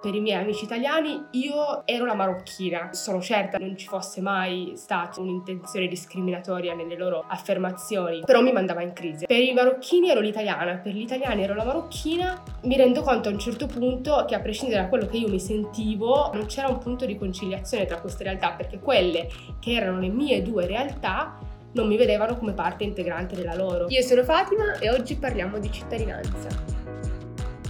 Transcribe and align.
Per 0.00 0.14
i 0.14 0.20
miei 0.20 0.40
amici 0.40 0.64
italiani 0.64 1.26
io 1.32 1.82
ero 1.84 2.06
la 2.06 2.14
marocchina, 2.14 2.94
sono 2.94 3.20
certa 3.20 3.58
non 3.58 3.76
ci 3.76 3.86
fosse 3.86 4.22
mai 4.22 4.72
stata 4.74 5.20
un'intenzione 5.20 5.88
discriminatoria 5.88 6.74
nelle 6.74 6.96
loro 6.96 7.22
affermazioni, 7.28 8.22
però 8.24 8.40
mi 8.40 8.50
mandava 8.50 8.80
in 8.80 8.94
crisi. 8.94 9.26
Per 9.26 9.38
i 9.38 9.52
marocchini 9.52 10.08
ero 10.08 10.20
l'italiana, 10.20 10.76
per 10.76 10.94
gli 10.94 11.02
italiani 11.02 11.42
ero 11.42 11.52
la 11.52 11.64
marocchina, 11.64 12.42
mi 12.62 12.78
rendo 12.78 13.02
conto 13.02 13.28
a 13.28 13.32
un 13.32 13.38
certo 13.38 13.66
punto 13.66 14.24
che 14.26 14.34
a 14.34 14.40
prescindere 14.40 14.80
da 14.80 14.88
quello 14.88 15.04
che 15.04 15.18
io 15.18 15.28
mi 15.28 15.38
sentivo 15.38 16.30
non 16.32 16.46
c'era 16.46 16.68
un 16.68 16.78
punto 16.78 17.04
di 17.04 17.18
conciliazione 17.18 17.84
tra 17.84 18.00
queste 18.00 18.24
realtà 18.24 18.52
perché 18.52 18.78
quelle 18.78 19.28
che 19.60 19.72
erano 19.72 20.00
le 20.00 20.08
mie 20.08 20.40
due 20.40 20.64
realtà 20.64 21.38
non 21.72 21.86
mi 21.86 21.98
vedevano 21.98 22.38
come 22.38 22.54
parte 22.54 22.84
integrante 22.84 23.36
della 23.36 23.54
loro. 23.54 23.84
Io 23.90 24.00
sono 24.00 24.24
Fatima 24.24 24.78
e 24.78 24.90
oggi 24.90 25.16
parliamo 25.16 25.58
di 25.58 25.70
cittadinanza. 25.70 26.70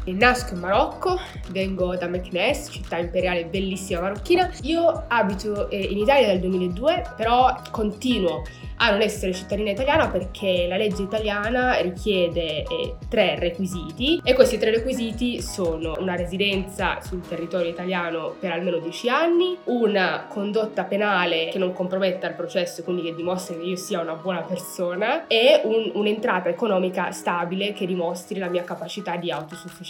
Nasco 0.06 0.54
in 0.54 0.60
Marocco, 0.60 1.18
vengo 1.50 1.96
da 1.96 2.06
Meknes, 2.06 2.68
città 2.70 2.98
imperiale 2.98 3.44
bellissima 3.44 4.00
marocchina. 4.00 4.50
Io 4.62 5.04
abito 5.08 5.68
eh, 5.70 5.78
in 5.78 5.98
Italia 5.98 6.26
dal 6.26 6.40
2002, 6.40 7.14
però 7.16 7.54
continuo 7.70 8.42
a 8.82 8.90
non 8.90 9.02
essere 9.02 9.34
cittadina 9.34 9.72
italiana 9.72 10.08
perché 10.08 10.66
la 10.66 10.78
legge 10.78 11.02
italiana 11.02 11.78
richiede 11.80 12.62
eh, 12.62 12.94
tre 13.10 13.38
requisiti 13.38 14.22
e 14.24 14.32
questi 14.32 14.56
tre 14.56 14.70
requisiti 14.70 15.42
sono 15.42 15.96
una 15.98 16.16
residenza 16.16 16.98
sul 17.02 17.20
territorio 17.20 17.68
italiano 17.68 18.34
per 18.40 18.52
almeno 18.52 18.78
10 18.78 19.08
anni, 19.10 19.58
una 19.64 20.24
condotta 20.26 20.84
penale 20.84 21.50
che 21.52 21.58
non 21.58 21.74
comprometta 21.74 22.26
il 22.26 22.34
processo, 22.34 22.82
quindi 22.82 23.02
che 23.02 23.14
dimostri 23.14 23.58
che 23.58 23.64
io 23.64 23.76
sia 23.76 24.00
una 24.00 24.14
buona 24.14 24.40
persona 24.40 25.26
e 25.26 25.60
un- 25.64 25.90
un'entrata 25.92 26.48
economica 26.48 27.10
stabile 27.10 27.74
che 27.74 27.84
dimostri 27.84 28.38
la 28.38 28.48
mia 28.48 28.64
capacità 28.64 29.16
di 29.16 29.30
autosufficienza. 29.30 29.89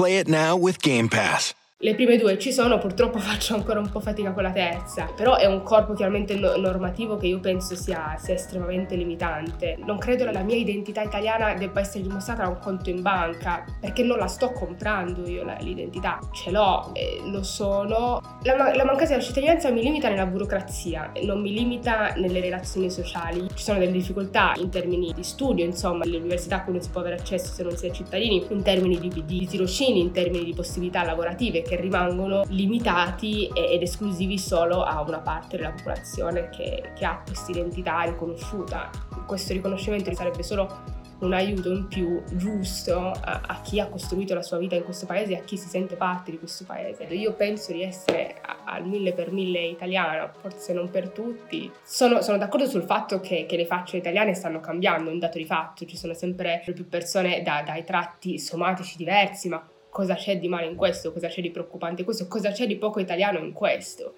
Play 0.00 0.16
it 0.16 0.28
now 0.28 0.56
with 0.56 0.80
Game 0.80 1.10
Pass. 1.10 1.52
Le 1.82 1.94
prime 1.94 2.18
due 2.18 2.38
ci 2.38 2.52
sono, 2.52 2.76
purtroppo 2.76 3.16
faccio 3.20 3.54
ancora 3.54 3.80
un 3.80 3.88
po' 3.88 4.00
fatica 4.00 4.32
con 4.32 4.42
la 4.42 4.52
terza, 4.52 5.10
però 5.16 5.36
è 5.36 5.46
un 5.46 5.62
corpo 5.62 5.94
chiaramente 5.94 6.34
no- 6.34 6.54
normativo 6.56 7.16
che 7.16 7.28
io 7.28 7.40
penso 7.40 7.74
sia, 7.74 8.16
sia 8.18 8.34
estremamente 8.34 8.96
limitante. 8.96 9.78
Non 9.78 9.96
credo 9.96 10.26
che 10.26 10.32
la 10.32 10.42
mia 10.42 10.56
identità 10.56 11.00
italiana 11.00 11.54
debba 11.54 11.80
essere 11.80 12.02
dimostrata 12.02 12.42
da 12.42 12.48
un 12.50 12.58
conto 12.58 12.90
in 12.90 13.00
banca, 13.00 13.64
perché 13.80 14.02
non 14.02 14.18
la 14.18 14.26
sto 14.26 14.52
comprando 14.52 15.26
io 15.26 15.42
la- 15.42 15.56
l'identità, 15.60 16.18
ce 16.32 16.50
l'ho, 16.50 16.90
eh, 16.92 17.22
lo 17.24 17.42
sono. 17.42 18.20
La, 18.42 18.56
la 18.74 18.84
mancanza 18.84 19.14
della 19.14 19.24
cittadinanza 19.24 19.70
mi 19.70 19.80
limita 19.80 20.10
nella 20.10 20.26
burocrazia, 20.26 21.10
non 21.22 21.40
mi 21.40 21.50
limita 21.50 22.12
nelle 22.16 22.40
relazioni 22.40 22.90
sociali. 22.90 23.48
Ci 23.54 23.64
sono 23.64 23.78
delle 23.78 23.92
difficoltà 23.92 24.52
in 24.58 24.68
termini 24.68 25.14
di 25.14 25.22
studio, 25.22 25.64
insomma, 25.64 26.04
alle 26.04 26.18
università 26.18 26.56
a 26.56 26.62
cui 26.64 26.74
non 26.74 26.82
si 26.82 26.90
può 26.90 27.00
avere 27.00 27.16
accesso 27.16 27.54
se 27.54 27.62
non 27.62 27.74
si 27.74 27.86
è 27.86 27.90
cittadini, 27.90 28.44
in 28.50 28.62
termini 28.62 28.98
di, 28.98 29.24
di 29.24 29.46
tirocini, 29.46 30.00
in 30.00 30.12
termini 30.12 30.44
di 30.44 30.52
possibilità 30.52 31.04
lavorative 31.04 31.68
che 31.70 31.76
rimangono 31.76 32.42
limitati 32.48 33.48
ed 33.54 33.80
esclusivi 33.80 34.38
solo 34.38 34.82
a 34.82 35.00
una 35.02 35.20
parte 35.20 35.56
della 35.56 35.70
popolazione 35.70 36.48
che, 36.48 36.90
che 36.96 37.04
ha 37.04 37.22
questa 37.24 37.52
identità 37.52 38.00
riconosciuta. 38.02 38.90
Questo 39.24 39.52
riconoscimento 39.52 40.12
sarebbe 40.12 40.42
solo 40.42 40.98
un 41.20 41.32
aiuto 41.32 41.70
in 41.70 41.86
più 41.86 42.20
giusto 42.32 43.12
a, 43.12 43.42
a 43.46 43.60
chi 43.60 43.78
ha 43.78 43.86
costruito 43.86 44.34
la 44.34 44.42
sua 44.42 44.58
vita 44.58 44.74
in 44.74 44.82
questo 44.82 45.06
paese 45.06 45.32
e 45.32 45.36
a 45.36 45.42
chi 45.42 45.56
si 45.56 45.68
sente 45.68 45.94
parte 45.94 46.32
di 46.32 46.38
questo 46.38 46.64
paese. 46.64 47.04
Io 47.04 47.34
penso 47.34 47.70
di 47.70 47.84
essere 47.84 48.40
al 48.64 48.84
mille 48.84 49.12
per 49.12 49.30
mille 49.30 49.60
italiana, 49.60 50.28
forse 50.40 50.72
non 50.72 50.90
per 50.90 51.10
tutti. 51.10 51.70
Sono, 51.84 52.20
sono 52.20 52.36
d'accordo 52.36 52.66
sul 52.66 52.82
fatto 52.82 53.20
che, 53.20 53.46
che 53.46 53.56
le 53.56 53.66
facce 53.66 53.96
italiane 53.96 54.34
stanno 54.34 54.58
cambiando, 54.58 55.08
è 55.08 55.12
un 55.12 55.20
dato 55.20 55.38
di 55.38 55.44
fatto, 55.44 55.86
ci 55.86 55.96
sono 55.96 56.14
sempre 56.14 56.62
più 56.64 56.88
persone 56.88 57.42
da- 57.42 57.62
dai 57.64 57.84
tratti 57.84 58.40
somatici 58.40 58.96
diversi, 58.96 59.48
ma 59.48 59.64
cosa 59.90 60.14
c'è 60.14 60.38
di 60.38 60.48
male 60.48 60.66
in 60.66 60.76
questo, 60.76 61.12
cosa 61.12 61.28
c'è 61.28 61.40
di 61.40 61.50
preoccupante 61.50 62.00
in 62.00 62.06
questo, 62.06 62.26
cosa 62.26 62.52
c'è 62.52 62.66
di 62.66 62.76
poco 62.76 63.00
italiano 63.00 63.38
in 63.38 63.52
questo. 63.52 64.14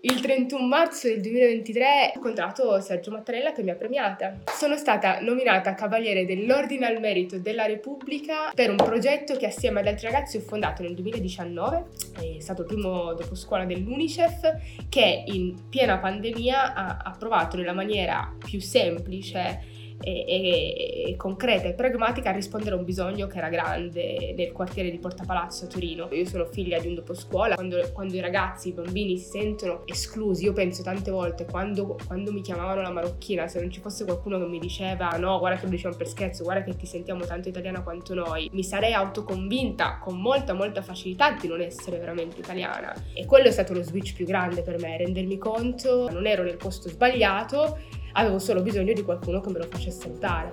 Il 0.00 0.20
31 0.20 0.64
marzo 0.64 1.08
del 1.08 1.20
2023 1.20 2.12
ho 2.14 2.18
incontrato 2.18 2.80
Sergio 2.80 3.10
Mattarella 3.10 3.50
che 3.50 3.64
mi 3.64 3.70
ha 3.70 3.74
premiata. 3.74 4.38
Sono 4.46 4.76
stata 4.76 5.18
nominata 5.18 5.74
Cavaliere 5.74 6.24
dell'Ordine 6.24 6.86
al 6.86 7.00
Merito 7.00 7.36
della 7.40 7.66
Repubblica 7.66 8.52
per 8.54 8.70
un 8.70 8.76
progetto 8.76 9.34
che 9.34 9.46
assieme 9.46 9.80
ad 9.80 9.88
altri 9.88 10.06
ragazzi 10.06 10.36
ho 10.36 10.40
fondato 10.40 10.82
nel 10.82 10.94
2019. 10.94 11.84
È 12.14 12.38
stato 12.38 12.60
il 12.62 12.68
primo 12.68 13.12
dopo 13.14 13.34
scuola 13.34 13.64
dell'UNICEF 13.64 14.86
che 14.88 15.24
in 15.26 15.68
piena 15.68 15.98
pandemia 15.98 16.74
ha, 16.74 16.98
ha 17.02 17.16
provato 17.18 17.56
nella 17.56 17.72
maniera 17.74 18.32
più 18.38 18.60
semplice 18.60 19.77
e, 20.00 20.24
e- 20.26 21.04
e 21.08 21.16
concreta 21.16 21.68
e 21.68 21.72
pragmatica 21.72 22.30
a 22.30 22.32
rispondere 22.32 22.74
a 22.74 22.78
un 22.78 22.84
bisogno 22.84 23.26
che 23.26 23.38
era 23.38 23.48
grande 23.48 24.34
nel 24.36 24.52
quartiere 24.52 24.90
di 24.90 24.98
Porta 24.98 25.24
Palazzo 25.24 25.64
a 25.64 25.68
Torino. 25.68 26.08
Io 26.12 26.24
sono 26.26 26.44
figlia 26.46 26.78
di 26.78 26.88
un 26.88 26.94
doposcuola, 26.94 27.54
quando, 27.54 27.90
quando 27.92 28.14
i 28.14 28.20
ragazzi, 28.20 28.68
i 28.68 28.72
bambini 28.72 29.16
si 29.18 29.30
sentono 29.30 29.82
esclusi, 29.86 30.44
io 30.44 30.52
penso 30.52 30.82
tante 30.82 31.10
volte 31.10 31.44
quando, 31.44 31.96
quando 32.06 32.32
mi 32.32 32.40
chiamavano 32.40 32.82
la 32.82 32.90
marocchina, 32.90 33.48
se 33.48 33.60
non 33.60 33.70
ci 33.70 33.80
fosse 33.80 34.04
qualcuno 34.04 34.38
che 34.38 34.46
mi 34.46 34.58
diceva 34.58 35.08
no, 35.18 35.38
guarda 35.38 35.58
che 35.58 35.64
lo 35.64 35.70
diciamo 35.70 35.96
per 35.96 36.08
scherzo, 36.08 36.44
guarda 36.44 36.62
che 36.64 36.76
ti 36.76 36.86
sentiamo 36.86 37.24
tanto 37.24 37.48
italiana 37.48 37.82
quanto 37.82 38.14
noi, 38.14 38.48
mi 38.52 38.62
sarei 38.62 38.92
autoconvinta 38.92 39.98
con 39.98 40.20
molta 40.20 40.54
molta 40.54 40.82
facilità 40.82 41.32
di 41.32 41.48
non 41.48 41.60
essere 41.60 41.98
veramente 41.98 42.40
italiana. 42.40 42.94
E 43.14 43.26
quello 43.26 43.48
è 43.48 43.50
stato 43.50 43.72
lo 43.72 43.82
switch 43.82 44.14
più 44.14 44.26
grande 44.26 44.62
per 44.62 44.78
me, 44.78 44.96
rendermi 44.96 45.38
conto 45.38 46.10
non 46.10 46.26
ero 46.26 46.42
nel 46.42 46.56
posto 46.56 46.88
sbagliato, 46.88 47.78
avevo 48.18 48.38
solo 48.38 48.62
bisogno 48.62 48.92
di 48.92 49.02
qualcuno 49.02 49.40
che 49.40 49.50
me 49.50 49.58
lo 49.58 49.66
facesse 49.70 50.08
notare. 50.08 50.50